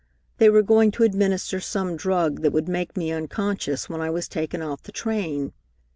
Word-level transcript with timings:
They 0.39 0.49
were 0.49 0.63
going 0.63 0.89
to 0.93 1.03
administer 1.03 1.59
some 1.59 1.95
drug 1.95 2.41
that 2.41 2.51
would 2.51 2.67
make 2.67 2.97
me 2.97 3.11
unconscious 3.11 3.87
when 3.87 4.01
I 4.01 4.09
was 4.09 4.27
taken 4.27 4.63
off 4.63 4.81
the 4.81 4.91
train. 4.91 5.53